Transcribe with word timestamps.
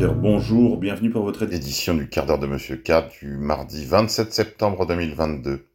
Bonjour, 0.00 0.76
bienvenue 0.76 1.10
pour 1.10 1.24
votre 1.24 1.42
édition 1.42 1.92
du 1.92 2.08
quart 2.08 2.24
d'heure 2.24 2.38
de 2.38 2.46
Monsieur 2.46 2.76
K 2.76 3.08
du 3.20 3.36
mardi 3.36 3.84
27 3.84 4.32
septembre 4.32 4.86
2022. 4.86 5.66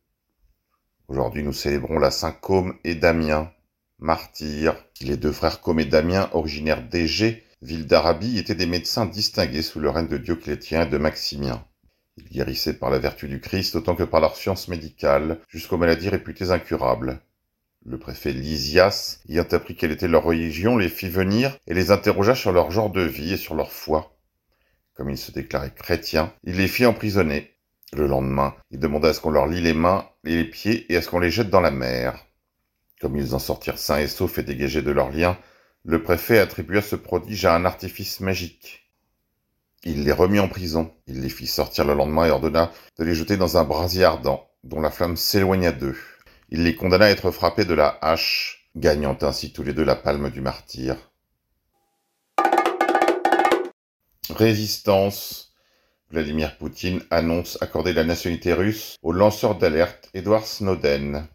Aujourd'hui, 1.10 1.44
nous 1.44 1.52
célébrons 1.52 2.00
la 2.00 2.10
Saint 2.10 2.32
Côme 2.32 2.76
et 2.86 2.96
Damien, 2.96 3.52
martyrs. 4.00 4.78
Les 5.02 5.18
deux 5.18 5.34
frères 5.34 5.60
Côme 5.60 5.82
et 5.82 5.86
Damien, 5.86 6.30
originaires 6.32 6.88
d'Égée, 6.88 7.44
ville 7.62 7.86
d'Arabie, 7.86 8.38
étaient 8.38 8.56
des 8.56 8.66
médecins 8.66 9.06
distingués 9.06 9.62
sous 9.62 9.82
le 9.82 9.90
règne 9.90 10.08
de 10.08 10.18
Dioclétien 10.18 10.84
et 10.84 10.90
de 10.90 10.98
Maximien. 10.98 11.66
Ils 12.16 12.30
guérissaient 12.30 12.76
par 12.76 12.92
la 12.92 13.00
vertu 13.00 13.28
du 13.28 13.42
Christ 13.42 13.76
autant 13.76 13.96
que 13.96 14.04
par 14.04 14.22
leur 14.22 14.38
science 14.38 14.70
médicale, 14.70 15.40
jusqu'aux 15.50 15.78
maladies 15.78 16.08
réputées 16.08 16.52
incurables. 16.52 17.20
Le 17.86 18.00
préfet 18.00 18.32
Lysias, 18.32 19.20
ayant 19.28 19.44
appris 19.52 19.76
quelle 19.76 19.92
était 19.92 20.08
leur 20.08 20.24
religion, 20.24 20.78
les 20.78 20.88
fit 20.88 21.10
venir 21.10 21.58
et 21.68 21.74
les 21.74 21.92
interrogea 21.92 22.36
sur 22.36 22.54
leur 22.54 22.72
genre 22.72 22.90
de 22.90 23.02
vie 23.02 23.34
et 23.34 23.38
sur 23.38 23.56
leur 23.56 23.74
foi. 23.74 24.13
Comme 24.94 25.10
ils 25.10 25.18
se 25.18 25.32
déclaraient 25.32 25.74
chrétiens, 25.74 26.34
il 26.44 26.58
les 26.58 26.68
fit 26.68 26.86
emprisonner. 26.86 27.52
Le 27.94 28.08
lendemain, 28.08 28.56
il 28.72 28.80
demanda 28.80 29.10
à 29.10 29.14
ce 29.14 29.20
qu'on 29.20 29.32
leur 29.32 29.48
lie 29.48 29.62
les 29.62 29.74
mains 29.74 30.08
et 30.26 30.36
les 30.36 30.46
pieds 30.46 30.92
et 30.92 30.98
à 30.98 31.02
ce 31.02 31.10
qu'on 31.10 31.20
les 31.20 31.30
jette 31.30 31.50
dans 31.50 31.62
la 31.62 31.72
mer. 31.72 32.26
Comme 33.02 33.18
ils 33.18 33.36
en 33.36 33.40
sortirent 33.40 33.78
sains 33.78 34.00
et 34.00 34.08
saufs 34.08 34.38
et 34.38 34.44
dégagés 34.44 34.82
de 34.82 34.92
leurs 34.92 35.12
liens, 35.12 35.38
le 35.84 36.02
préfet 36.02 36.40
attribua 36.40 36.82
ce 36.82 36.96
prodige 36.96 37.46
à 37.46 37.56
un 37.56 37.66
artifice 37.66 38.20
magique. 38.20 38.90
Il 39.84 40.06
les 40.06 40.14
remit 40.14 40.40
en 40.40 40.48
prison, 40.48 40.94
il 41.08 41.22
les 41.22 41.30
fit 41.30 41.48
sortir 41.48 41.86
le 41.86 41.94
lendemain 41.94 42.26
et 42.26 42.32
ordonna 42.32 42.72
de 42.98 43.04
les 43.04 43.16
jeter 43.16 43.36
dans 43.36 43.58
un 43.58 43.66
brasier 43.66 44.06
ardent, 44.06 44.48
dont 44.64 44.80
la 44.80 44.92
flamme 44.92 45.18
s'éloigna 45.18 45.72
d'eux. 45.72 45.98
Il 46.50 46.64
les 46.64 46.76
condamna 46.76 47.06
à 47.06 47.10
être 47.10 47.32
frappés 47.32 47.66
de 47.66 47.74
la 47.74 47.98
hache, 48.02 48.70
gagnant 48.76 49.18
ainsi 49.22 49.52
tous 49.52 49.64
les 49.64 49.74
deux 49.74 49.84
la 49.84 49.96
palme 49.96 50.30
du 50.30 50.40
martyr. 50.40 50.96
Résistance. 54.30 55.54
Vladimir 56.10 56.58
Poutine 56.58 57.02
annonce 57.12 57.58
accorder 57.62 57.92
la 57.92 58.06
nationalité 58.06 58.54
russe 58.54 58.96
au 59.02 59.12
lanceur 59.12 59.56
d'alerte 59.56 60.10
Edward 60.14 60.46
Snowden. 60.46 61.28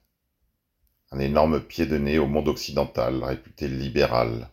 Un 1.10 1.18
énorme 1.18 1.60
pied 1.60 1.84
de 1.84 1.98
nez 1.98 2.18
au 2.18 2.26
monde 2.26 2.48
occidental, 2.48 3.22
réputé 3.22 3.68
libéral. 3.68 4.48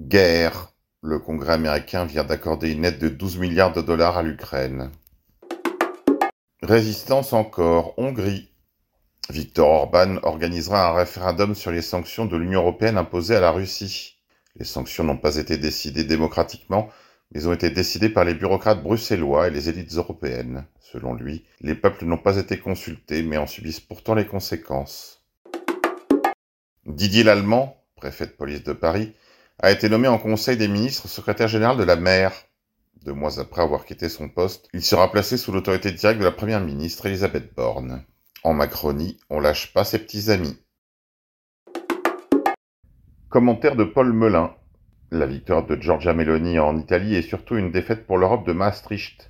Guerre. 0.00 0.70
Le 1.02 1.18
Congrès 1.18 1.52
américain 1.52 2.06
vient 2.06 2.24
d'accorder 2.24 2.72
une 2.72 2.86
aide 2.86 2.98
de 2.98 3.10
12 3.10 3.36
milliards 3.36 3.74
de 3.74 3.82
dollars 3.82 4.16
à 4.16 4.22
l'Ukraine. 4.22 4.90
Résistance 6.62 7.34
encore. 7.34 7.92
Hongrie. 7.98 8.48
Viktor 9.28 9.68
Orban 9.68 10.16
organisera 10.22 10.88
un 10.88 10.94
référendum 10.94 11.54
sur 11.54 11.70
les 11.70 11.82
sanctions 11.82 12.24
de 12.24 12.38
l'Union 12.38 12.60
européenne 12.60 12.96
imposées 12.96 13.36
à 13.36 13.40
la 13.40 13.50
Russie. 13.50 14.13
Les 14.56 14.64
sanctions 14.64 15.02
n'ont 15.02 15.16
pas 15.16 15.36
été 15.36 15.58
décidées 15.58 16.04
démocratiquement, 16.04 16.88
mais 17.32 17.46
ont 17.46 17.52
été 17.52 17.70
décidées 17.70 18.08
par 18.08 18.24
les 18.24 18.34
bureaucrates 18.34 18.82
bruxellois 18.82 19.48
et 19.48 19.50
les 19.50 19.68
élites 19.68 19.94
européennes. 19.94 20.66
Selon 20.78 21.14
lui, 21.14 21.44
les 21.60 21.74
peuples 21.74 22.04
n'ont 22.04 22.18
pas 22.18 22.36
été 22.36 22.58
consultés, 22.58 23.24
mais 23.24 23.36
en 23.36 23.48
subissent 23.48 23.80
pourtant 23.80 24.14
les 24.14 24.26
conséquences. 24.26 25.24
Didier 26.86 27.24
Lallemand, 27.24 27.82
préfet 27.96 28.26
de 28.26 28.32
police 28.32 28.62
de 28.62 28.72
Paris, 28.72 29.12
a 29.58 29.72
été 29.72 29.88
nommé 29.88 30.06
en 30.06 30.18
Conseil 30.18 30.56
des 30.56 30.68
ministres 30.68 31.08
secrétaire 31.08 31.48
général 31.48 31.76
de 31.76 31.82
la 31.82 31.96
mer. 31.96 32.32
Deux 33.04 33.12
mois 33.12 33.40
après 33.40 33.62
avoir 33.62 33.84
quitté 33.84 34.08
son 34.08 34.28
poste, 34.28 34.68
il 34.72 34.82
sera 34.82 35.10
placé 35.10 35.36
sous 35.36 35.50
l'autorité 35.50 35.90
directe 35.90 36.20
de 36.20 36.24
la 36.24 36.30
première 36.30 36.60
ministre 36.60 37.06
Elisabeth 37.06 37.54
Borne. 37.54 38.04
En 38.44 38.54
Macronie, 38.54 39.18
on 39.30 39.40
lâche 39.40 39.72
pas 39.72 39.84
ses 39.84 39.98
petits 39.98 40.30
amis. 40.30 40.56
Commentaire 43.34 43.74
de 43.74 43.82
Paul 43.82 44.12
Melun. 44.12 44.54
La 45.10 45.26
victoire 45.26 45.66
de 45.66 45.74
Giorgia 45.74 46.14
Meloni 46.14 46.60
en 46.60 46.78
Italie 46.78 47.16
est 47.16 47.22
surtout 47.22 47.56
une 47.56 47.72
défaite 47.72 48.06
pour 48.06 48.16
l'Europe 48.16 48.46
de 48.46 48.52
Maastricht. 48.52 49.26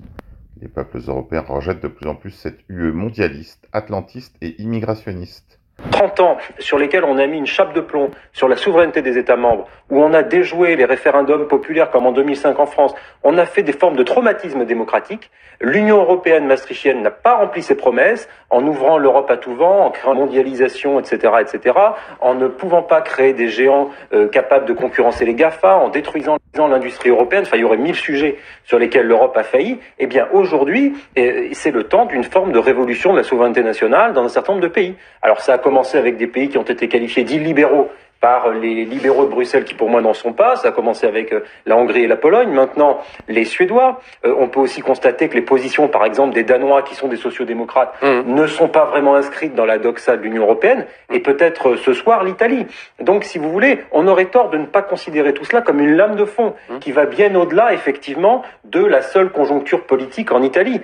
Les 0.61 0.69
peuples 0.69 1.01
européens 1.07 1.41
rejettent 1.41 1.83
de 1.83 1.89
plus 1.89 2.07
en 2.07 2.15
plus 2.15 2.33
cette 2.33 2.61
UE 2.69 2.93
mondialiste, 2.93 3.67
atlantiste 3.73 4.37
et 4.43 4.61
immigrationniste. 4.61 5.59
30 5.91 6.21
ans 6.21 6.37
sur 6.59 6.79
lesquels 6.79 7.05
on 7.05 7.19
a 7.19 7.27
mis 7.27 7.39
une 7.39 7.47
chape 7.47 7.73
de 7.73 7.81
plomb 7.81 8.11
sur 8.33 8.49
la 8.49 8.57
souveraineté 8.57 9.03
des 9.03 9.19
États 9.19 9.37
membres, 9.37 9.69
où 9.91 10.03
on 10.03 10.13
a 10.13 10.23
déjoué 10.23 10.77
les 10.77 10.85
référendums 10.85 11.47
populaires 11.47 11.91
comme 11.91 12.07
en 12.07 12.13
2005 12.13 12.59
en 12.59 12.67
France, 12.67 12.95
on 13.23 13.39
a 13.39 13.47
fait 13.47 13.63
des 13.63 13.73
formes 13.73 13.97
de 13.97 14.03
traumatisme 14.03 14.65
démocratique. 14.65 15.31
L'Union 15.61 15.99
européenne 15.99 16.47
maastrichtienne 16.47 17.03
n'a 17.03 17.11
pas 17.11 17.37
rempli 17.37 17.63
ses 17.63 17.77
promesses 17.77 18.29
en 18.51 18.67
ouvrant 18.67 18.99
l'Europe 18.99 19.31
à 19.31 19.37
tout 19.37 19.55
vent, 19.55 19.87
en 19.87 19.91
créant 19.91 20.15
mondialisation, 20.15 20.99
etc., 21.01 21.33
etc., 21.41 21.79
en 22.21 22.35
ne 22.35 22.49
pouvant 22.49 22.83
pas 22.83 23.01
créer 23.01 23.33
des 23.33 23.49
géants 23.49 23.91
euh, 24.13 24.29
capables 24.29 24.67
de 24.67 24.73
concurrencer 24.73 25.25
les 25.25 25.35
GAFA, 25.35 25.77
en 25.77 25.89
détruisant 25.89 26.39
l'industrie 26.69 27.11
européenne. 27.11 27.43
Enfin, 27.43 27.57
il 27.57 27.61
y 27.61 27.65
aurait 27.65 27.77
mille 27.77 27.95
sujets 27.95 28.37
sur 28.65 28.79
lesquels 28.79 29.07
l'Europe 29.07 29.37
a 29.37 29.43
failli. 29.43 29.79
Eh 29.99 30.07
bien, 30.07 30.29
aujourd'hui, 30.33 30.95
euh, 31.19 31.49
c'est 31.53 31.71
le 31.71 31.85
temps 31.85 32.07
d'une 32.07 32.25
forme 32.25 32.53
de 32.53 32.59
révolution 32.59 33.13
de 33.13 33.19
la 33.19 33.25
souveraineté 33.25 33.63
nationale 33.63 34.13
dans 34.13 34.25
un 34.25 34.29
certain 34.29 34.53
nombre 34.53 34.63
de 34.63 34.73
pays. 34.73 34.95
Alors, 35.23 35.41
ça 35.41 35.55
a 35.55 35.59
commencé 35.59 35.99
avec 35.99 36.17
des 36.17 36.27
pays 36.27 36.49
qui 36.49 36.59
ont 36.59 36.63
été 36.63 36.89
qualifiés 36.89 37.25
d'illibéraux 37.25 37.91
par 38.21 38.51
les 38.51 38.85
libéraux 38.85 39.25
de 39.25 39.31
Bruxelles 39.31 39.65
qui 39.65 39.75
pour 39.75 39.91
moi 39.91 40.01
n'en 40.01 40.15
sont 40.15 40.33
pas. 40.33 40.57
Ça 40.57 40.69
a 40.69 40.73
commencé 40.73 41.07
avec 41.07 41.33
euh, 41.33 41.45
la 41.67 41.77
Hongrie 41.77 42.05
et 42.05 42.07
la 42.07 42.17
Pologne. 42.17 42.51
Maintenant, 42.51 43.01
les 43.29 43.45
Suédois. 43.45 44.01
Euh, 44.25 44.35
on 44.39 44.49
peut 44.49 44.61
aussi 44.61 44.81
constater 44.81 45.29
que 45.29 45.35
les 45.35 45.43
positions, 45.43 45.89
par 45.89 46.05
exemple, 46.05 46.35
des 46.35 46.43
Danois 46.43 46.83
qui 46.83 46.95
sont 46.95 47.09
des 47.09 47.17
sociodémocrates 47.17 47.95
mmh. 48.03 48.33
ne 48.35 48.47
sont 48.47 48.69
pas 48.69 48.87
vraiment 48.87 49.15
inscrites 49.15 49.55
dans 49.55 49.67
la 49.67 49.79
doxa 49.79 50.17
de 50.17 50.23
l'Union 50.23 50.45
européenne. 50.45 50.87
Et 51.13 51.21
peut-être 51.21 51.71
euh, 51.71 51.77
ce 51.77 51.93
soir 51.93 52.25
l'Italie. 52.25 52.67
Donc, 53.01 53.25
si 53.25 53.39
vous 53.39 53.51
voulez, 53.51 53.85
on 53.93 54.07
aurait 54.09 54.27
tort 54.27 54.51
de 54.51 54.59
ne 54.59 54.67
pas 54.67 54.83
considérer 54.83 55.35
tout 55.35 55.45
cela 55.45 55.61
comme 55.61 55.81
une 55.81 55.95
lame 55.95 56.17
de 56.17 56.25
fond 56.25 56.55
mmh. 56.71 56.79
qui 56.79 56.93
va 56.93 57.07
bien 57.07 57.35
au-delà, 57.35 57.75
effectivement, 57.75 58.43
de 58.65 58.83
la 58.85 59.03
seule 59.03 59.31
conjoncture 59.31 59.85
politique 59.85 60.33
en 60.33 60.43
Italie. 60.43 60.81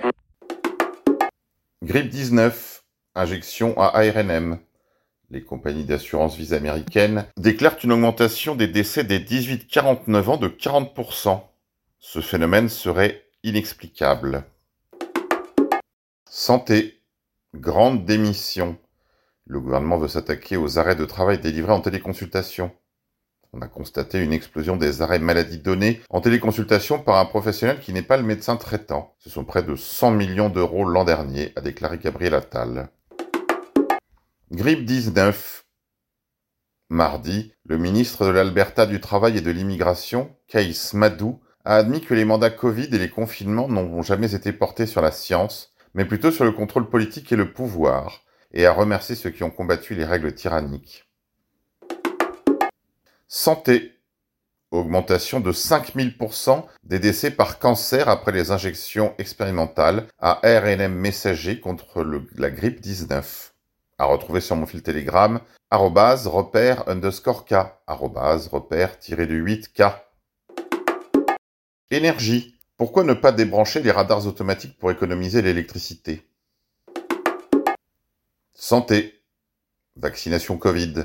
Grippe 1.83 2.09
19, 2.11 2.83
injection 3.15 3.75
à 3.79 3.99
ARNM 3.99 4.59
les 5.31 5.43
compagnies 5.43 5.85
d'assurance 5.85 6.37
vie 6.37 6.55
américaines, 6.55 7.27
déclarent 7.37 7.79
une 7.85 7.93
augmentation 7.93 8.57
des 8.57 8.67
décès 8.67 9.05
des 9.05 9.21
18-49 9.21 10.25
ans 10.25 10.37
de 10.37 10.49
40%. 10.49 11.41
Ce 12.01 12.21
phénomène 12.21 12.69
serait 12.69 13.25
inexplicable. 13.45 14.45
Santé. 16.29 16.97
Grande 17.55 18.05
démission. 18.05 18.77
Le 19.47 19.59
gouvernement 19.61 19.99
veut 19.99 20.09
s'attaquer 20.09 20.57
aux 20.57 20.79
arrêts 20.79 20.95
de 20.95 21.05
travail 21.05 21.41
délivrés 21.41 21.73
en 21.73 21.81
téléconsultation. 21.81 22.71
On 23.53 23.61
a 23.61 23.67
constaté 23.67 24.23
une 24.23 24.33
explosion 24.33 24.77
des 24.77 25.03
arrêts 25.03 25.19
maladie 25.19 25.59
donnés 25.59 26.01
en 26.09 26.21
téléconsultation 26.21 27.01
par 27.01 27.19
un 27.19 27.25
professionnel 27.25 27.81
qui 27.81 27.93
n'est 27.93 28.03
pas 28.03 28.17
le 28.17 28.23
médecin 28.23 28.57
traitant. 28.57 29.17
Ce 29.19 29.29
sont 29.29 29.45
près 29.45 29.65
de 29.65 29.75
100 29.75 30.13
millions 30.13 30.49
d'euros 30.49 30.85
l'an 30.85 31.05
dernier, 31.05 31.53
a 31.57 31.61
déclaré 31.61 31.99
Gabriel 31.99 32.35
Attal. 32.35 32.91
Grippe 34.53 34.85
19. 34.85 35.65
Mardi, 36.89 37.55
le 37.67 37.79
ministre 37.79 38.27
de 38.27 38.33
l'Alberta 38.33 38.85
du 38.85 39.01
Travail 39.01 39.39
et 39.39 39.41
de 39.41 39.51
l'Immigration, 39.53 40.35
Keis 40.49 40.91
Madou, 40.95 41.41
a 41.65 41.77
admis 41.77 42.01
que 42.01 42.15
les 42.15 42.25
mandats 42.25 42.51
Covid 42.51 42.89
et 42.93 42.99
les 42.99 43.11
confinements 43.11 43.69
n'ont 43.69 44.03
jamais 44.03 44.35
été 44.35 44.53
portés 44.53 44.87
sur 44.87 45.03
la 45.03 45.13
science, 45.13 45.73
mais 45.95 46.05
plutôt 46.05 46.33
sur 46.33 46.45
le 46.45 46.51
contrôle 46.51 46.91
politique 46.91 47.31
et 47.31 47.37
le 47.37 47.53
pouvoir, 47.53 48.25
et 48.53 48.67
a 48.67 48.73
remercié 48.73 49.15
ceux 49.15 49.31
qui 49.31 49.45
ont 49.45 49.53
combattu 49.53 49.95
les 49.95 50.05
règles 50.05 50.35
tyranniques. 50.35 51.09
Santé. 53.29 54.01
Augmentation 54.73 55.39
de 55.39 55.53
5000% 55.53 56.65
des 56.83 56.99
décès 56.99 57.31
par 57.31 57.61
cancer 57.61 58.09
après 58.09 58.33
les 58.33 58.51
injections 58.51 59.15
expérimentales 59.19 60.09
à 60.19 60.41
RNM 60.43 60.93
messager 60.93 61.61
contre 61.61 62.05
la 62.37 62.51
grippe 62.51 62.81
19 62.81 63.50
à 64.01 64.07
retrouver 64.07 64.41
sur 64.41 64.57
mon 64.57 64.65
fil 64.65 64.83
Telegram, 64.83 65.41
arrobase 65.71 66.27
repère 66.27 66.89
underscore 66.89 67.45
K, 67.45 67.55
arrobase 67.87 68.49
repère 68.49 68.99
tiré 68.99 69.27
de 69.27 69.35
8K. 69.35 69.93
Énergie. 71.91 72.57
Pourquoi 72.79 73.05
ne 73.05 73.13
pas 73.13 73.31
débrancher 73.31 73.83
les 73.83 73.91
radars 73.91 74.27
automatiques 74.27 74.79
pour 74.79 74.91
économiser 74.91 75.43
l'électricité? 75.43 76.27
Santé. 78.55 79.21
Vaccination 79.97 80.57
Covid. 80.57 81.05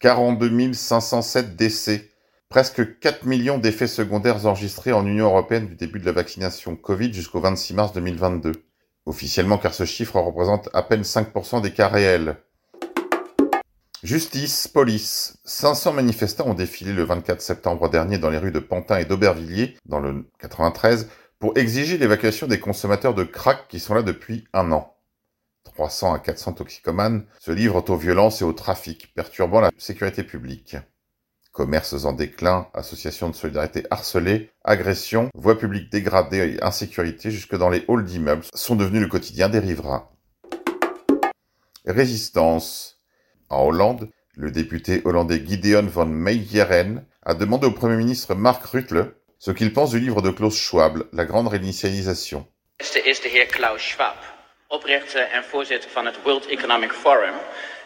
42 0.00 0.72
507 0.72 1.54
décès. 1.54 2.10
Presque 2.48 2.98
4 2.98 3.26
millions 3.26 3.58
d'effets 3.58 3.86
secondaires 3.86 4.44
enregistrés 4.46 4.92
en 4.92 5.06
Union 5.06 5.26
européenne 5.26 5.68
du 5.68 5.76
début 5.76 6.00
de 6.00 6.06
la 6.06 6.12
vaccination 6.12 6.74
Covid 6.74 7.12
jusqu'au 7.12 7.38
26 7.38 7.74
mars 7.74 7.92
2022 7.92 8.52
officiellement 9.06 9.58
car 9.58 9.74
ce 9.74 9.84
chiffre 9.84 10.18
représente 10.18 10.68
à 10.72 10.82
peine 10.82 11.02
5% 11.02 11.60
des 11.60 11.72
cas 11.72 11.88
réels. 11.88 12.36
Justice, 14.02 14.68
police. 14.68 15.38
500 15.44 15.94
manifestants 15.94 16.48
ont 16.48 16.54
défilé 16.54 16.92
le 16.92 17.04
24 17.04 17.40
septembre 17.40 17.88
dernier 17.88 18.18
dans 18.18 18.28
les 18.28 18.36
rues 18.36 18.52
de 18.52 18.58
Pantin 18.58 18.98
et 18.98 19.06
d'Aubervilliers, 19.06 19.78
dans 19.86 19.98
le 19.98 20.26
93, 20.40 21.08
pour 21.38 21.56
exiger 21.56 21.96
l'évacuation 21.96 22.46
des 22.46 22.60
consommateurs 22.60 23.14
de 23.14 23.24
crack 23.24 23.66
qui 23.68 23.80
sont 23.80 23.94
là 23.94 24.02
depuis 24.02 24.46
un 24.52 24.72
an. 24.72 24.94
300 25.64 26.12
à 26.12 26.18
400 26.18 26.52
toxicomanes 26.52 27.24
se 27.40 27.50
livrent 27.50 27.82
aux 27.88 27.96
violences 27.96 28.42
et 28.42 28.44
au 28.44 28.52
trafic, 28.52 29.14
perturbant 29.14 29.60
la 29.60 29.70
sécurité 29.78 30.22
publique. 30.22 30.76
Commerces 31.54 32.04
en 32.04 32.12
déclin, 32.12 32.66
associations 32.74 33.30
de 33.30 33.36
solidarité 33.36 33.84
harcelées, 33.88 34.50
agressions, 34.64 35.30
voies 35.36 35.56
publiques 35.56 35.88
dégradées 35.88 36.56
et 36.56 36.64
insécurité 36.64 37.30
jusque 37.30 37.54
dans 37.56 37.70
les 37.70 37.84
halls 37.88 38.04
d'immeubles 38.04 38.42
sont 38.54 38.74
devenus 38.74 39.00
le 39.00 39.06
quotidien 39.06 39.48
des 39.48 39.60
riverains. 39.60 40.08
Résistance. 41.86 43.00
En 43.50 43.66
Hollande, 43.66 44.10
le 44.34 44.50
député 44.50 45.00
hollandais 45.04 45.46
Gideon 45.46 45.86
van 45.86 46.06
Meijeren 46.06 47.04
a 47.24 47.34
demandé 47.34 47.68
au 47.68 47.70
Premier 47.70 47.98
ministre 47.98 48.34
Mark 48.34 48.64
Rutte 48.64 48.92
ce 49.38 49.52
qu'il 49.52 49.72
pense 49.72 49.90
du 49.90 50.00
livre 50.00 50.22
de 50.22 50.30
Klaus 50.30 50.58
Schwab, 50.58 51.04
La 51.12 51.24
Grande 51.24 51.46
Réinitialisation. 51.46 52.48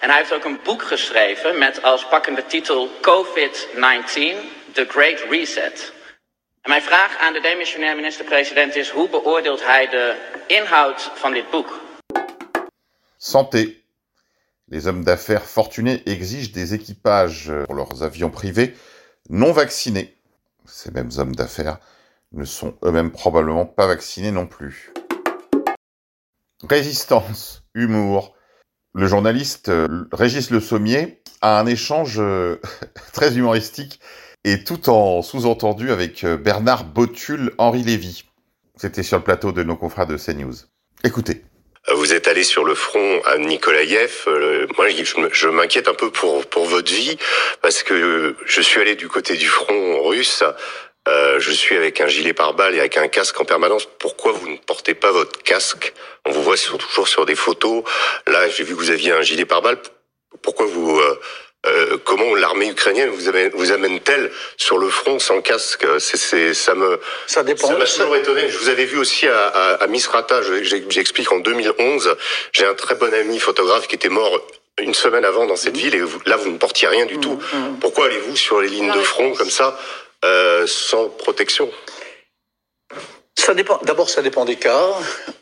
En 0.01 0.09
hij 0.09 0.19
heeft 0.19 0.33
ook 0.33 0.45
een 0.45 0.61
boek 0.65 0.83
geschreven 0.83 1.59
met 1.59 1.83
als 1.83 2.09
pakkende 2.09 2.47
titel 2.47 2.89
COVID-19, 3.01 4.73
The 4.73 4.85
Great 4.89 5.21
Reset. 5.31 5.93
En 6.63 6.71
mijn 6.71 6.83
vraag 6.83 7.19
aan 7.19 7.33
de 7.33 7.41
demissionair 7.41 7.97
minister-president 7.97 8.75
is, 8.77 8.91
hoe 8.91 9.09
beoordeelt 9.09 9.65
hij 9.65 9.89
de 9.89 10.17
inhoud 10.47 11.11
van 11.15 11.33
dit 11.33 11.51
boek? 11.51 11.81
Santé. 13.17 13.75
Les 14.65 14.85
hommes 14.85 15.05
d'affaires 15.05 15.51
fortunés 15.51 16.03
exigent 16.05 16.53
des 16.53 16.73
équipages 16.73 17.51
pour 17.65 17.75
leurs 17.75 18.03
avions 18.03 18.31
privés 18.31 18.77
non 19.29 19.53
vaccinés. 19.53 20.15
Ces 20.67 20.91
mêmes 20.93 21.11
hommes 21.19 21.35
d'affaires 21.35 21.79
ne 22.33 22.45
sont 22.45 22.77
eux-mêmes 22.83 23.11
probablement 23.11 23.67
pas 23.67 23.87
vaccinés 23.87 24.31
non 24.31 24.47
plus. 24.47 24.93
Résistance, 26.69 27.63
humour. 27.75 28.38
Le 28.99 29.07
journaliste 29.07 29.69
euh, 29.69 29.87
Régis 30.11 30.51
Le 30.51 30.59
Sommier 30.59 31.21
a 31.41 31.61
un 31.61 31.67
échange 31.67 32.17
euh, 32.19 32.57
très 33.13 33.37
humoristique 33.37 34.01
et 34.43 34.65
tout 34.65 34.91
en 34.91 35.23
sous-entendu 35.23 35.93
avec 35.93 36.25
euh, 36.25 36.37
Bernard 36.37 36.83
Botul, 36.83 37.53
Henri 37.59 37.85
Lévy. 37.85 38.25
C'était 38.75 39.05
sur 39.05 39.19
le 39.19 39.23
plateau 39.23 39.53
de 39.53 39.63
nos 39.63 39.77
confrères 39.77 40.09
de 40.09 40.17
CNews. 40.17 40.55
Écoutez. 41.05 41.43
Vous 41.95 42.13
êtes 42.13 42.27
allé 42.27 42.43
sur 42.43 42.65
le 42.65 42.75
front 42.75 43.23
à 43.25 43.39
Nikolaïev. 43.39 44.25
moi, 44.77 44.89
je, 44.89 45.49
m'inquiète 45.49 45.87
un 45.87 45.95
peu 45.95 46.11
pour, 46.11 46.45
pour 46.47 46.67
votre 46.67 46.93
vie 46.93 47.17
parce 47.63 47.85
que 47.85 48.35
je 48.45 48.61
suis 48.61 48.81
allé 48.81 48.97
du 48.97 49.07
côté 49.07 49.37
du 49.37 49.47
front 49.47 50.03
russe 50.09 50.43
euh, 51.09 51.41
je 51.41 51.51
suis 51.51 51.77
avec 51.77 52.01
un 52.01 52.07
gilet 52.07 52.33
pare-balles 52.33 52.75
et 52.75 52.81
avec 52.81 52.97
un 52.99 53.09
casque 53.09 53.41
en 53.41 53.45
permanence. 53.45 53.89
Pourquoi 53.99 54.33
vous 54.33 54.49
ne 54.49 54.57
portez 54.59 54.95
pas 54.95 55.11
votre 55.11 55.43
casque? 55.43 55.95
On 56.27 56.31
vous 56.31 56.43
voit 56.43 56.57
toujours 56.57 57.09
sur 57.09 57.25
des 57.25 57.35
photos. 57.35 57.83
Là, 58.27 58.49
j'ai 58.49 58.65
vu 58.65 58.75
que 58.75 58.79
vous 58.79 58.91
aviez 58.91 59.13
un 59.13 59.23
gilet 59.23 59.45
pare-balles. 59.45 59.79
Pourquoi 60.43 60.67
vous 60.67 60.99
euh, 60.99 61.21
euh, 61.67 61.99
comment 62.05 62.35
l'armée 62.35 62.69
ukrainienne 62.69 63.09
vous 63.09 63.29
amène, 63.29 63.51
vous 63.55 63.73
amène-t-elle 63.73 64.31
sur 64.57 64.79
le 64.79 64.91
front 64.91 65.19
sans 65.19 65.41
casque? 65.41 65.87
C'est, 65.99 66.53
ça 66.55 66.75
me 66.75 67.01
ça 67.27 67.43
dépend. 67.43 67.69
Ça 67.69 67.77
m'a 67.77 67.87
toujours 67.87 68.17
étonné. 68.17 68.49
Je 68.49 68.59
vous 68.59 68.69
avais 68.69 68.85
vu 68.85 68.99
aussi 68.99 69.27
à, 69.27 69.47
à, 69.47 69.75
à 69.83 69.87
Misrata. 69.87 70.43
J'explique 70.63 71.33
en 71.33 71.39
2011. 71.39 72.17
J'ai 72.53 72.67
un 72.67 72.75
très 72.75 72.95
bon 72.95 73.13
ami 73.13 73.39
photographe 73.39 73.89
qui 73.89 73.95
était 73.95 74.09
mort 74.09 74.41
une 74.81 74.95
semaine 74.95 75.25
avant 75.25 75.47
dans 75.47 75.57
cette 75.57 75.75
mmh. 75.75 75.79
ville 75.79 75.95
et 75.97 76.03
là 76.27 76.37
vous 76.37 76.51
ne 76.51 76.59
portiez 76.59 76.87
rien 76.87 77.07
du 77.07 77.17
mmh, 77.17 77.21
tout. 77.21 77.41
Mmh. 77.53 77.79
Pourquoi 77.81 78.07
allez-vous 78.07 78.37
sur 78.37 78.61
les 78.61 78.69
lignes 78.69 78.93
de 78.93 79.01
front 79.01 79.33
comme 79.33 79.51
ça? 79.51 79.79
Euh, 80.25 80.67
sans 80.67 81.09
protection 81.09 81.71
ça 83.49 83.55
dépend. 83.55 83.81
D'abord, 83.83 84.11
ça 84.11 84.21
dépend 84.21 84.45
des 84.45 84.57
cas. 84.57 84.91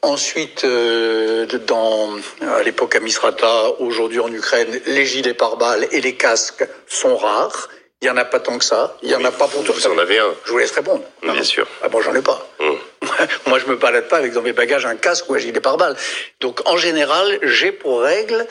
Ensuite, 0.00 0.62
euh, 0.62 1.44
dans 1.66 2.10
à 2.40 2.62
l'époque 2.62 2.94
à 2.94 3.00
Misrata, 3.00 3.70
aujourd'hui 3.80 4.20
en 4.20 4.32
Ukraine, 4.32 4.80
les 4.86 5.04
gilets 5.04 5.34
pare-balles 5.34 5.88
et 5.90 6.00
les 6.00 6.14
casques 6.14 6.64
sont 6.86 7.16
rares. 7.16 7.68
Il 8.02 8.06
y 8.06 8.10
en 8.10 8.16
a 8.16 8.24
pas 8.24 8.38
tant 8.38 8.58
que 8.58 8.64
ça. 8.64 8.96
Il 9.02 9.10
y 9.10 9.14
en 9.16 9.24
a 9.24 9.32
pas 9.32 9.48
pour 9.48 9.64
tous. 9.64 9.72
Vous 9.72 9.86
en 9.88 9.98
avez 9.98 10.20
un. 10.20 10.32
Je 10.44 10.52
vous 10.52 10.58
laisse 10.58 10.70
répondre. 10.70 11.02
Bien 11.20 11.42
sûr. 11.42 11.66
Ah 11.82 11.88
bon, 11.88 12.00
j'en 12.00 12.14
ai 12.14 12.22
pas. 12.22 12.46
Hum. 12.60 12.78
Moi, 13.48 13.58
je 13.58 13.66
me 13.66 13.74
balade 13.74 14.06
pas 14.06 14.18
avec 14.18 14.32
dans 14.34 14.42
mes 14.42 14.52
bagages 14.52 14.86
un 14.86 14.94
casque 14.94 15.28
ou 15.28 15.34
un 15.34 15.38
gilet 15.38 15.60
pare-balles. 15.60 15.96
Donc, 16.40 16.60
en 16.68 16.76
général, 16.76 17.40
j'ai 17.42 17.72
pour 17.72 18.02
règle, 18.02 18.46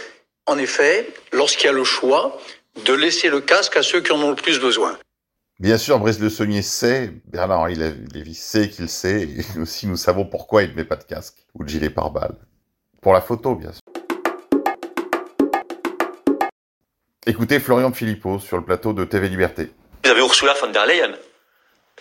en 0.48 0.58
effet, 0.58 1.08
lorsqu'il 1.32 1.68
y 1.68 1.70
a 1.70 1.72
le 1.72 1.86
choix, 1.86 2.38
de 2.84 2.94
laisser 2.94 3.30
le 3.30 3.40
casque 3.40 3.78
à 3.78 3.84
ceux 3.84 4.02
qui 4.02 4.12
en 4.12 4.22
ont 4.22 4.32
le 4.32 4.36
plus 4.36 4.60
besoin. 4.60 4.98
Bien 5.58 5.78
sûr, 5.78 6.00
Brice 6.00 6.20
Le 6.20 6.30
Saunier 6.30 6.62
sait, 6.62 7.12
Bernard-Henri 7.28 7.78
sait 8.34 8.70
qu'il 8.70 8.90
sait, 8.90 9.22
et 9.22 9.46
aussi 9.62 9.88
nous 9.88 9.96
savons 9.96 10.26
pourquoi 10.26 10.64
il 10.64 10.72
ne 10.72 10.76
met 10.76 10.84
pas 10.84 10.98
de 10.98 11.06
casque 11.06 11.38
ou 11.54 11.64
de 11.64 11.70
gilet 11.70 11.90
pare-balles. 11.90 12.36
Pour 13.02 13.14
la 13.14 13.22
photo, 13.22 13.56
bien 13.56 13.72
sûr. 13.72 13.80
Écoutez 17.26 17.62
Florian 17.62 17.94
Philippot 17.94 18.40
sur 18.40 18.58
le 18.58 18.64
plateau 18.64 18.92
de 18.92 19.06
TV 19.06 19.30
Liberté. 19.30 19.72
Vous 20.04 20.12
avez 20.12 20.20
Ursula 20.20 20.54
von 20.56 20.72
der 20.72 20.86
Leyen, 20.86 21.14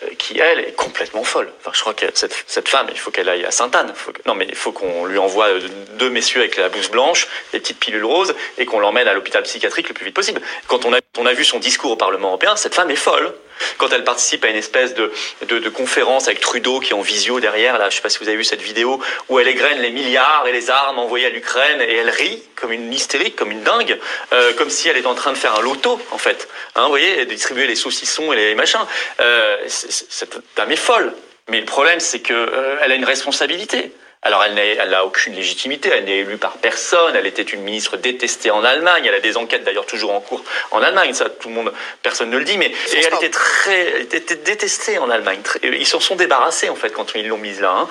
euh, 0.03 0.07
qui 0.19 0.37
elle 0.37 0.59
est 0.59 0.73
complètement 0.73 1.23
folle. 1.23 1.49
Enfin, 1.61 1.71
je 1.73 1.79
crois 1.79 1.93
que 1.93 2.05
cette, 2.13 2.35
cette 2.47 2.67
femme, 2.67 2.87
il 2.91 2.99
faut 2.99 3.09
qu'elle 3.09 3.29
aille 3.29 3.45
à 3.45 3.51
Sainte-Anne. 3.51 3.93
Non, 4.25 4.35
mais 4.35 4.47
il 4.49 4.55
faut 4.55 4.73
qu'on 4.73 5.05
lui 5.05 5.17
envoie 5.17 5.47
euh, 5.47 5.61
deux 5.97 6.09
messieurs 6.09 6.41
avec 6.41 6.57
la 6.57 6.67
blouse 6.67 6.91
blanche, 6.91 7.27
les 7.53 7.61
petites 7.61 7.79
pilules 7.79 8.03
roses, 8.03 8.35
et 8.57 8.65
qu'on 8.65 8.81
l'emmène 8.81 9.07
à 9.07 9.13
l'hôpital 9.13 9.43
psychiatrique 9.43 9.87
le 9.87 9.93
plus 9.93 10.05
vite 10.05 10.15
possible. 10.15 10.41
Quand 10.67 10.83
on 10.85 11.25
a 11.25 11.33
vu 11.33 11.45
son 11.45 11.59
discours 11.59 11.91
au 11.91 11.95
Parlement 11.95 12.27
européen, 12.27 12.57
cette 12.57 12.75
femme 12.75 12.91
est 12.91 12.97
folle 12.97 13.33
quand 13.77 13.91
elle 13.91 14.03
participe 14.03 14.43
à 14.43 14.49
une 14.49 14.55
espèce 14.55 14.93
de, 14.93 15.11
de, 15.47 15.59
de, 15.59 15.69
conférence 15.69 16.27
avec 16.27 16.39
Trudeau 16.39 16.79
qui 16.79 16.91
est 16.91 16.95
en 16.95 17.01
visio 17.01 17.39
derrière, 17.39 17.77
là, 17.77 17.89
je 17.89 17.95
sais 17.95 18.01
pas 18.01 18.09
si 18.09 18.19
vous 18.19 18.27
avez 18.27 18.37
vu 18.37 18.43
cette 18.43 18.61
vidéo, 18.61 19.01
où 19.29 19.39
elle 19.39 19.47
égrène 19.47 19.79
les 19.79 19.91
milliards 19.91 20.45
et 20.47 20.51
les 20.51 20.69
armes 20.69 20.99
envoyées 20.99 21.25
à 21.25 21.29
l'Ukraine 21.29 21.81
et 21.81 21.95
elle 21.95 22.09
rit 22.09 22.43
comme 22.55 22.71
une 22.71 22.91
hystérique, 22.93 23.35
comme 23.35 23.51
une 23.51 23.63
dingue, 23.63 23.99
euh, 24.33 24.53
comme 24.53 24.69
si 24.69 24.89
elle 24.89 24.97
est 24.97 25.05
en 25.05 25.15
train 25.15 25.31
de 25.31 25.37
faire 25.37 25.55
un 25.55 25.61
loto, 25.61 25.99
en 26.11 26.17
fait. 26.17 26.47
Hein, 26.75 26.83
vous 26.83 26.89
voyez, 26.89 27.25
distribuer 27.25 27.67
les 27.67 27.75
saucissons 27.75 28.31
et 28.33 28.35
les 28.35 28.55
machins. 28.55 28.85
Euh, 29.19 29.57
cette 29.67 30.37
dame 30.55 30.71
est 30.71 30.75
folle. 30.75 31.13
Mais 31.49 31.59
le 31.59 31.65
problème, 31.65 31.99
c'est 31.99 32.19
qu'elle 32.19 32.35
euh, 32.35 32.81
a 32.81 32.95
une 32.95 33.05
responsabilité. 33.05 33.91
Alors 34.25 34.43
elle 34.43 34.89
n'a 34.89 35.05
aucune 35.05 35.35
légitimité, 35.35 35.89
elle 35.89 36.05
n'est 36.05 36.17
élue 36.17 36.37
par 36.37 36.57
personne, 36.57 37.15
elle 37.15 37.27
était 37.27 37.43
une 37.43 37.61
ministre 37.61 37.95
détestée 37.95 38.49
en 38.49 38.63
Allemagne, 38.63 39.05
elle 39.05 39.13
a 39.13 39.19
des 39.19 39.37
enquêtes 39.37 39.63
d'ailleurs 39.63 39.85
toujours 39.85 40.13
en 40.13 40.19
cours 40.19 40.43
en 40.71 40.81
Allemagne, 40.81 41.13
ça 41.13 41.29
tout 41.29 41.49
le 41.49 41.53
monde, 41.53 41.71
personne 42.01 42.31
ne 42.31 42.37
le 42.39 42.43
dit, 42.43 42.57
mais 42.57 42.71
et 42.93 42.97
elle 42.97 43.13
était 43.13 43.29
très, 43.29 43.81
elle 43.81 44.01
était 44.01 44.35
détestée 44.35 44.97
en 44.97 45.11
Allemagne. 45.11 45.41
Ils 45.61 45.85
s'en 45.85 45.99
sont 45.99 46.15
débarrassés 46.15 46.69
en 46.69 46.75
fait 46.75 46.89
quand 46.89 47.13
ils 47.13 47.27
l'ont 47.27 47.37
mise 47.37 47.61
là. 47.61 47.69
Hein. 47.69 47.87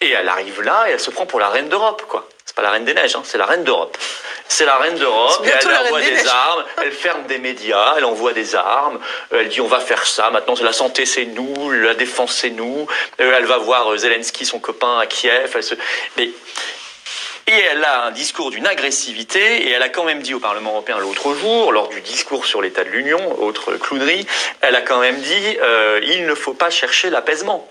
Et 0.00 0.10
elle 0.10 0.28
arrive 0.28 0.62
là 0.62 0.86
et 0.88 0.92
elle 0.92 1.00
se 1.00 1.10
prend 1.10 1.26
pour 1.26 1.40
la 1.40 1.48
reine 1.48 1.68
d'Europe, 1.68 2.02
quoi. 2.08 2.28
C'est 2.44 2.54
pas 2.54 2.62
la 2.62 2.70
reine 2.70 2.84
des 2.84 2.94
neiges, 2.94 3.16
hein, 3.16 3.22
c'est 3.24 3.38
la 3.38 3.46
reine 3.46 3.64
d'Europe. 3.64 3.96
C'est 4.48 4.64
la 4.64 4.76
reine 4.76 4.94
d'Europe, 4.96 5.44
elle 5.44 5.68
envoie 5.68 6.00
des, 6.00 6.28
armes, 6.28 6.64
elle 6.82 6.92
ferme 6.92 7.26
des 7.26 7.38
médias, 7.38 7.94
elle 7.96 8.04
envoie 8.04 8.32
des 8.32 8.54
armes, 8.54 9.00
elle 9.32 9.48
dit 9.48 9.60
on 9.60 9.66
va 9.66 9.80
faire 9.80 10.06
ça, 10.06 10.30
maintenant 10.30 10.54
la 10.62 10.72
santé 10.72 11.04
c'est 11.04 11.24
nous, 11.24 11.70
la 11.70 11.94
défense 11.94 12.36
c'est 12.36 12.50
nous, 12.50 12.86
euh, 13.20 13.34
elle 13.36 13.46
va 13.46 13.58
voir 13.58 13.92
euh, 13.92 13.96
Zelensky, 13.96 14.46
son 14.46 14.60
copain 14.60 15.00
à 15.00 15.06
Kiev, 15.06 15.50
elle 15.54 15.64
se... 15.64 15.74
Mais 16.16 16.30
et 17.48 17.52
elle 17.52 17.84
a 17.84 18.06
un 18.06 18.10
discours 18.10 18.50
d'une 18.50 18.66
agressivité, 18.66 19.66
et 19.66 19.70
elle 19.70 19.82
a 19.82 19.88
quand 19.88 20.04
même 20.04 20.20
dit 20.20 20.34
au 20.34 20.40
Parlement 20.40 20.70
européen 20.70 20.98
l'autre 20.98 21.34
jour, 21.34 21.72
lors 21.72 21.88
du 21.88 22.00
discours 22.00 22.44
sur 22.46 22.60
l'état 22.60 22.84
de 22.84 22.90
l'Union, 22.90 23.40
autre 23.40 23.74
clownerie, 23.76 24.26
elle 24.60 24.74
a 24.74 24.82
quand 24.82 24.98
même 24.98 25.20
dit 25.20 25.56
euh, 25.60 26.00
il 26.02 26.26
ne 26.26 26.34
faut 26.34 26.54
pas 26.54 26.70
chercher 26.70 27.10
l'apaisement. 27.10 27.68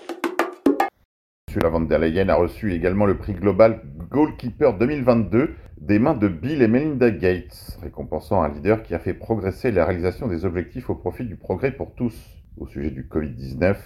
La 1.62 1.70
van 1.70 1.80
der 1.80 1.98
Leyen 1.98 2.28
a 2.28 2.34
reçu 2.34 2.74
également 2.74 3.06
le 3.06 3.16
prix 3.16 3.32
global 3.32 3.80
Goalkeeper 4.10 4.74
2022 4.74 5.54
des 5.78 5.98
mains 5.98 6.14
de 6.14 6.28
Bill 6.28 6.60
et 6.60 6.68
Melinda 6.68 7.10
Gates, 7.10 7.78
récompensant 7.80 8.42
un 8.42 8.52
leader 8.52 8.82
qui 8.82 8.94
a 8.94 8.98
fait 8.98 9.14
progresser 9.14 9.70
la 9.70 9.86
réalisation 9.86 10.28
des 10.28 10.44
objectifs 10.44 10.90
au 10.90 10.94
profit 10.94 11.24
du 11.24 11.36
progrès 11.36 11.70
pour 11.70 11.94
tous. 11.94 12.14
Au 12.58 12.66
sujet 12.66 12.90
du 12.90 13.04
Covid-19, 13.04 13.76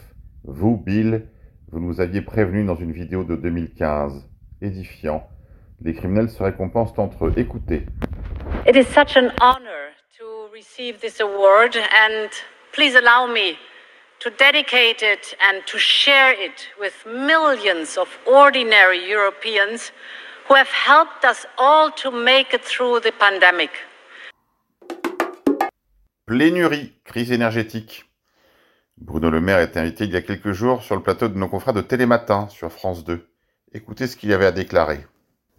vous, 0.42 0.76
Bill, 0.76 1.28
vous 1.70 1.78
nous 1.78 2.00
aviez 2.00 2.22
prévenu 2.22 2.64
dans 2.64 2.74
une 2.74 2.90
vidéo 2.90 3.22
de 3.22 3.36
2015. 3.36 4.28
Édifiant. 4.60 5.28
Les 5.80 5.94
criminels 5.94 6.28
se 6.28 6.42
récompensent 6.42 6.98
entre 6.98 7.26
eux. 7.26 7.32
Écoutez. 7.36 7.86
It 8.66 8.74
is 8.74 8.84
such 8.84 9.16
an 9.16 9.30
honor 9.40 9.92
to 10.18 10.52
receive 10.52 10.98
this 10.98 11.20
award 11.20 11.76
and 11.76 12.30
please 12.72 12.96
allow 12.96 13.32
me 13.32 13.56
to 14.20 14.30
dedicate 14.30 15.02
it 15.02 15.34
and 15.40 15.62
to 15.66 15.78
share 15.78 16.32
it 16.32 16.68
with 16.78 16.94
millions 17.06 17.96
of 17.96 18.08
ordinary 18.26 19.08
Europeans 19.08 19.92
who 20.46 20.54
have 20.54 20.68
helped 20.68 21.24
us 21.24 21.46
all 21.56 21.90
to 21.92 22.10
make 22.10 22.52
it 22.52 22.62
through 22.62 23.00
the 23.00 23.12
pandemic. 23.12 23.70
Plénurie, 26.26 26.92
crise 27.04 27.32
énergétique. 27.32 28.04
Bruno 28.98 29.30
Le 29.30 29.40
Maire 29.40 29.60
était 29.60 29.80
invité 29.80 30.04
il 30.04 30.10
y 30.10 30.16
a 30.16 30.22
quelques 30.22 30.52
jours 30.52 30.82
sur 30.82 30.94
le 30.94 31.02
plateau 31.02 31.28
de 31.28 31.38
nos 31.38 31.48
confrères 31.48 31.72
de 31.72 31.80
Télématin 31.80 32.48
sur 32.50 32.70
France 32.70 33.04
2. 33.04 33.26
Écoutez 33.72 34.06
ce 34.06 34.16
qu'il 34.16 34.28
y 34.28 34.34
avait 34.34 34.46
à 34.46 34.52
déclarer. 34.52 35.06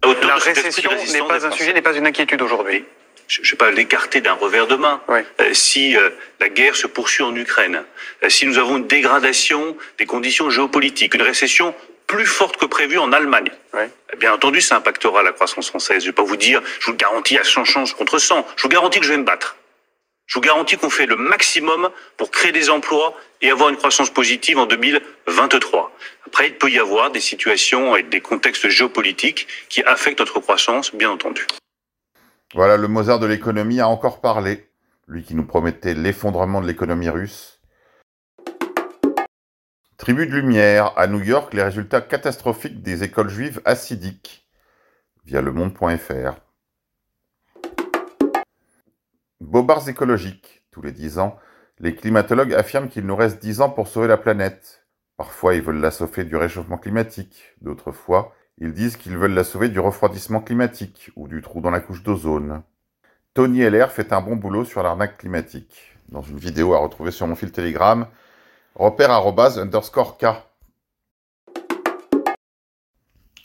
La 0.03 0.35
récession 0.35 0.91
n'est 0.91 1.27
pas 1.27 1.45
un 1.45 1.51
sujet, 1.51 1.73
n'est 1.73 1.81
pas 1.81 1.95
une 1.95 2.05
inquiétude 2.05 2.41
aujourd'hui. 2.41 2.85
Je 3.31 3.39
ne 3.39 3.47
vais 3.47 3.57
pas 3.57 3.71
l'écarter 3.71 4.19
d'un 4.19 4.33
revers 4.33 4.67
de 4.67 4.75
main. 4.75 5.01
Oui. 5.07 5.19
Euh, 5.39 5.53
si 5.53 5.95
euh, 5.95 6.09
la 6.41 6.49
guerre 6.49 6.75
se 6.75 6.85
poursuit 6.85 7.23
en 7.23 7.33
Ukraine, 7.33 7.85
euh, 8.23 8.29
si 8.29 8.45
nous 8.45 8.57
avons 8.57 8.75
une 8.75 8.87
dégradation 8.87 9.77
des 9.97 10.05
conditions 10.05 10.49
géopolitiques, 10.49 11.13
une 11.13 11.21
récession 11.21 11.73
plus 12.07 12.25
forte 12.25 12.57
que 12.57 12.65
prévu 12.65 12.97
en 12.97 13.13
Allemagne. 13.13 13.49
Bien 14.17 14.33
entendu, 14.33 14.59
ça 14.59 14.75
impactera 14.75 15.23
la 15.23 15.31
croissance 15.31 15.69
française. 15.69 15.99
Je 15.99 16.07
ne 16.07 16.11
vais 16.11 16.15
pas 16.15 16.23
vous 16.23 16.35
dire, 16.35 16.61
je 16.81 16.87
vous 16.87 16.91
le 16.91 16.97
garantis 16.97 17.37
à 17.37 17.45
100 17.45 17.63
chances 17.63 17.93
contre 17.93 18.19
100. 18.19 18.45
Je 18.57 18.63
vous 18.63 18.67
garantis 18.67 18.99
que 18.99 19.05
je 19.05 19.13
vais 19.13 19.17
me 19.17 19.23
battre. 19.23 19.55
Je 20.25 20.33
vous 20.35 20.41
garantis 20.41 20.75
qu'on 20.75 20.89
fait 20.89 21.05
le 21.05 21.15
maximum 21.15 21.89
pour 22.17 22.31
créer 22.31 22.51
des 22.51 22.69
emplois 22.69 23.17
et 23.41 23.49
avoir 23.49 23.69
une 23.69 23.77
croissance 23.77 24.09
positive 24.09 24.57
en 24.59 24.65
2023. 24.65 25.97
Après, 26.27 26.47
il 26.47 26.55
peut 26.55 26.69
y 26.69 26.79
avoir 26.79 27.11
des 27.11 27.21
situations 27.21 27.95
et 27.95 28.03
des 28.03 28.19
contextes 28.19 28.67
géopolitiques 28.67 29.47
qui 29.69 29.81
affectent 29.83 30.19
notre 30.19 30.41
croissance, 30.41 30.93
bien 30.93 31.09
entendu. 31.09 31.47
Voilà, 32.53 32.75
le 32.75 32.89
Mozart 32.89 33.19
de 33.19 33.27
l'économie 33.27 33.79
a 33.79 33.87
encore 33.87 34.19
parlé, 34.19 34.69
lui 35.07 35.23
qui 35.23 35.35
nous 35.35 35.45
promettait 35.45 35.93
l'effondrement 35.93 36.59
de 36.59 36.67
l'économie 36.67 37.07
russe. 37.07 37.61
Tribu 39.97 40.27
de 40.27 40.33
lumière, 40.33 40.91
à 40.97 41.07
New 41.07 41.21
York, 41.21 41.53
les 41.53 41.63
résultats 41.63 42.01
catastrophiques 42.01 42.81
des 42.81 43.03
écoles 43.03 43.29
juives 43.29 43.61
acidiques, 43.63 44.49
via 45.23 45.41
le 45.41 45.53
monde.fr. 45.53 46.41
Bobards 49.39 49.87
écologiques. 49.87 50.63
Tous 50.71 50.81
les 50.81 50.91
dix 50.91 51.19
ans, 51.19 51.37
les 51.79 51.95
climatologues 51.95 52.53
affirment 52.53 52.89
qu'il 52.89 53.05
nous 53.05 53.15
reste 53.15 53.41
dix 53.41 53.61
ans 53.61 53.69
pour 53.69 53.87
sauver 53.87 54.07
la 54.07 54.17
planète. 54.17 54.87
Parfois, 55.15 55.55
ils 55.55 55.61
veulent 55.61 55.79
la 55.79 55.91
sauver 55.91 56.25
du 56.25 56.35
réchauffement 56.35 56.77
climatique. 56.77 57.53
D'autres 57.61 57.91
fois, 57.93 58.33
ils 58.57 58.73
disent 58.73 58.97
qu'ils 58.97 59.17
veulent 59.17 59.33
la 59.33 59.43
sauver 59.43 59.69
du 59.69 59.79
refroidissement 59.79 60.41
climatique 60.41 61.11
ou 61.15 61.27
du 61.27 61.41
trou 61.41 61.61
dans 61.61 61.71
la 61.71 61.79
couche 61.79 62.03
d'ozone. 62.03 62.63
Tony 63.33 63.61
LR 63.61 63.91
fait 63.91 64.13
un 64.13 64.21
bon 64.21 64.35
boulot 64.35 64.65
sur 64.65 64.83
l'arnaque 64.83 65.17
climatique. 65.17 65.97
Dans 66.09 66.21
une 66.21 66.37
vidéo 66.37 66.73
à 66.73 66.79
retrouver 66.79 67.11
sur 67.11 67.27
mon 67.27 67.35
fil 67.35 67.51
Telegram, 67.51 68.07
repère 68.75 69.11
underscore 69.57 70.17
K. 70.17 70.25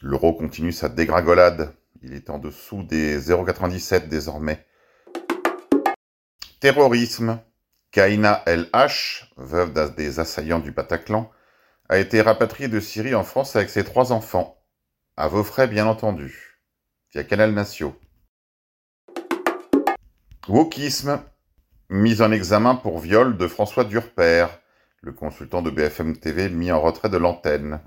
L'euro 0.02 0.34
continue 0.34 0.72
sa 0.72 0.88
dégringolade. 0.88 1.72
Il 2.02 2.12
est 2.12 2.30
en 2.30 2.38
dessous 2.38 2.82
des 2.82 3.18
0,97 3.18 4.08
désormais. 4.08 4.64
Terrorisme. 6.60 7.40
Kaina 7.92 8.42
LH, 8.46 9.32
veuve 9.38 9.94
des 9.94 10.20
assaillants 10.20 10.58
du 10.58 10.70
Bataclan, 10.70 11.30
a 11.88 11.96
été 11.96 12.20
rapatriée 12.20 12.68
de 12.68 12.78
Syrie 12.78 13.14
en 13.14 13.24
France 13.24 13.56
avec 13.56 13.70
ses 13.70 13.84
trois 13.84 14.12
enfants. 14.12 14.55
À 15.18 15.28
vos 15.28 15.42
frais, 15.42 15.66
bien 15.66 15.86
entendu. 15.86 16.60
Via 17.10 17.24
Canal 17.24 17.52
Natio. 17.52 17.98
Wokisme. 20.46 21.20
Mise 21.88 22.20
en 22.20 22.30
examen 22.32 22.74
pour 22.74 22.98
viol 22.98 23.38
de 23.38 23.48
François 23.48 23.84
Durper, 23.84 24.46
le 25.00 25.12
consultant 25.12 25.62
de 25.62 25.70
BFM 25.70 26.18
TV 26.18 26.50
mis 26.50 26.70
en 26.70 26.82
retrait 26.82 27.08
de 27.08 27.16
l'antenne. 27.16 27.80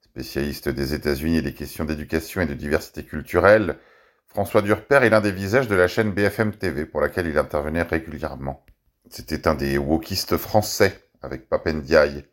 Spécialiste 0.00 0.68
des 0.68 0.94
États-Unis 0.94 1.36
et 1.36 1.42
des 1.42 1.54
questions 1.54 1.84
d'éducation 1.84 2.40
et 2.40 2.46
de 2.46 2.54
diversité 2.54 3.04
culturelle, 3.04 3.78
François 4.26 4.60
Durper 4.60 5.04
est 5.04 5.10
l'un 5.10 5.20
des 5.20 5.30
visages 5.30 5.68
de 5.68 5.76
la 5.76 5.86
chaîne 5.86 6.10
BFM 6.10 6.56
TV 6.56 6.86
pour 6.86 7.00
laquelle 7.00 7.28
il 7.28 7.38
intervenait 7.38 7.82
régulièrement. 7.82 8.66
C'était 9.10 9.46
un 9.46 9.54
des 9.54 9.78
wokistes 9.78 10.38
français 10.38 11.08
avec 11.22 11.48
Papendiaï. 11.48 12.24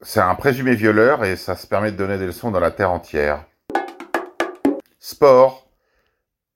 C'est 0.00 0.20
un 0.20 0.36
présumé 0.36 0.76
violeur 0.76 1.24
et 1.24 1.34
ça 1.34 1.56
se 1.56 1.66
permet 1.66 1.90
de 1.90 1.96
donner 1.96 2.18
des 2.18 2.26
leçons 2.26 2.52
dans 2.52 2.60
la 2.60 2.70
terre 2.70 2.92
entière. 2.92 3.46
Sport. 5.02 5.66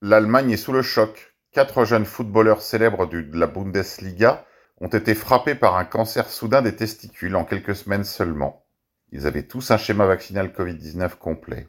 L'Allemagne 0.02 0.50
est 0.50 0.58
sous 0.58 0.72
le 0.72 0.82
choc. 0.82 1.34
Quatre 1.50 1.86
jeunes 1.86 2.04
footballeurs 2.04 2.60
célèbres 2.60 3.06
de 3.06 3.26
la 3.32 3.46
Bundesliga 3.46 4.44
ont 4.82 4.88
été 4.88 5.14
frappés 5.14 5.54
par 5.54 5.76
un 5.76 5.86
cancer 5.86 6.28
soudain 6.28 6.60
des 6.60 6.76
testicules 6.76 7.36
en 7.36 7.46
quelques 7.46 7.74
semaines 7.74 8.04
seulement. 8.04 8.66
Ils 9.12 9.26
avaient 9.26 9.46
tous 9.46 9.70
un 9.70 9.78
schéma 9.78 10.04
vaccinal 10.04 10.48
Covid-19 10.48 11.16
complet. 11.16 11.68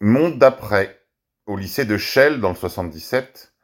Monde 0.00 0.38
d'après. 0.38 1.00
Au 1.46 1.56
lycée 1.56 1.86
de 1.86 1.96
Chelles, 1.96 2.40
dans 2.40 2.50
le 2.50 2.56
77, 2.56 3.54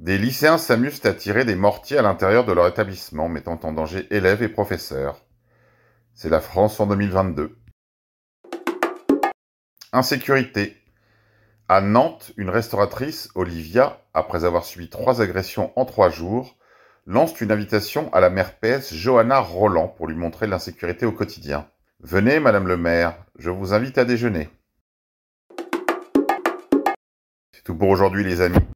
des 0.00 0.16
lycéens 0.16 0.56
s'amusent 0.56 1.04
à 1.04 1.12
tirer 1.12 1.44
des 1.44 1.54
mortiers 1.54 1.98
à 1.98 2.02
l'intérieur 2.02 2.46
de 2.46 2.52
leur 2.54 2.66
établissement, 2.66 3.28
mettant 3.28 3.60
en 3.62 3.72
danger 3.72 4.06
élèves 4.10 4.42
et 4.42 4.48
professeurs. 4.48 5.22
C'est 6.14 6.30
la 6.30 6.40
France 6.40 6.80
en 6.80 6.86
2022. 6.86 7.57
Insécurité. 9.92 10.76
À 11.66 11.80
Nantes, 11.80 12.32
une 12.36 12.50
restauratrice, 12.50 13.30
Olivia, 13.34 14.02
après 14.12 14.44
avoir 14.44 14.66
subi 14.66 14.90
trois 14.90 15.22
agressions 15.22 15.72
en 15.76 15.86
trois 15.86 16.10
jours, 16.10 16.56
lance 17.06 17.40
une 17.40 17.50
invitation 17.50 18.12
à 18.12 18.20
la 18.20 18.28
maire 18.28 18.58
PS 18.58 18.92
Johanna 18.92 19.40
Roland 19.40 19.88
pour 19.88 20.06
lui 20.06 20.14
montrer 20.14 20.46
l'insécurité 20.46 21.06
au 21.06 21.12
quotidien. 21.12 21.66
Venez, 22.00 22.38
Madame 22.38 22.68
le 22.68 22.76
maire, 22.76 23.16
je 23.38 23.48
vous 23.48 23.72
invite 23.72 23.96
à 23.96 24.04
déjeuner. 24.04 24.50
tout 27.64 27.74
pour 27.74 27.88
aujourd'hui 27.88 28.24
les 28.24 28.40
amis. 28.40 28.58